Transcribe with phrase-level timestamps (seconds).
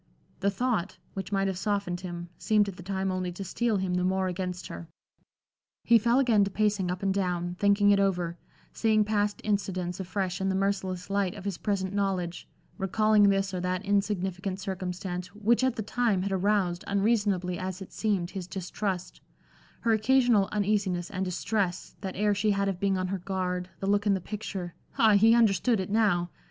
[0.39, 3.93] The thought, which might have softened him, seemed at the time only to steel him
[3.93, 4.87] the more against her.
[5.83, 8.35] He fell again to pacing up and down, thinking it over;
[8.73, 12.47] seeing past incidents afresh in the merciless light of his present knowledge;
[12.79, 17.93] recalling this or that insignificant circumstance which at the time had aroused, unreasonably as it
[17.93, 19.21] seemed, his distrust;
[19.81, 23.85] her occasional uneasiness and distress, that air she had of being on her guard, the
[23.87, 26.31] look in the picture ah, he understood it now!